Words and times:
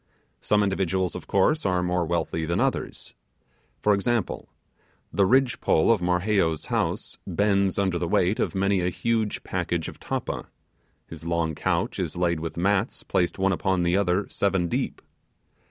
Some 0.41 0.63
individuals, 0.63 1.13
of 1.15 1.27
course, 1.27 1.63
are 1.63 1.83
more 1.83 2.07
wealthy 2.07 2.47
than 2.47 2.59
others. 2.59 3.13
For 3.83 3.93
example, 3.93 4.49
the 5.13 5.27
ridge 5.27 5.61
pole 5.61 5.91
of 5.91 6.01
Marheyo's 6.01 6.65
house 6.73 7.19
bends 7.27 7.77
under 7.77 7.99
the 7.99 8.07
weight 8.07 8.39
of 8.39 8.55
many 8.55 8.81
a 8.81 8.89
huge 8.89 9.43
packet 9.43 9.87
of 9.87 9.99
tappa; 9.99 10.47
his 11.05 11.23
long 11.23 11.53
couch 11.53 11.99
is 11.99 12.17
laid 12.17 12.39
with 12.39 12.57
mats 12.57 13.03
placed 13.03 13.37
one 13.37 13.53
upon 13.53 13.83
the 13.83 13.95
other 13.95 14.27
seven 14.27 14.67
deep. 14.67 15.03